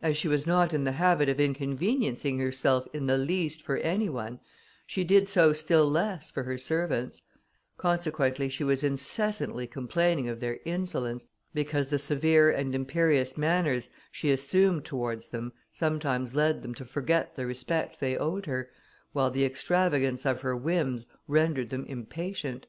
As 0.00 0.16
she 0.16 0.26
was 0.26 0.46
not 0.46 0.72
in 0.72 0.84
the 0.84 0.92
habit 0.92 1.28
of 1.28 1.38
inconveniencing 1.38 2.38
herself 2.38 2.86
in 2.94 3.04
the 3.04 3.18
least 3.18 3.60
for 3.60 3.76
any 3.76 4.08
one, 4.08 4.40
she 4.86 5.04
did 5.04 5.28
so 5.28 5.52
still 5.52 5.86
less 5.86 6.30
for 6.30 6.44
her 6.44 6.56
servants; 6.56 7.20
consequently 7.76 8.48
she 8.48 8.64
was 8.64 8.82
incessantly 8.82 9.66
complaining 9.66 10.30
of 10.30 10.40
their 10.40 10.60
insolence, 10.64 11.26
because 11.52 11.90
the 11.90 11.98
severe 11.98 12.50
and 12.50 12.74
imperious 12.74 13.36
manners 13.36 13.90
she 14.10 14.30
assumed 14.30 14.86
towards 14.86 15.28
them, 15.28 15.52
sometimes 15.74 16.34
led 16.34 16.62
them 16.62 16.72
to 16.74 16.84
forget 16.86 17.34
the 17.34 17.44
respect 17.44 18.00
they 18.00 18.16
owed 18.16 18.46
her, 18.46 18.70
while 19.12 19.30
the 19.30 19.44
extravagance 19.44 20.24
of 20.24 20.40
her 20.40 20.56
whims 20.56 21.04
rendered 21.28 21.68
them 21.68 21.84
impatient. 21.84 22.66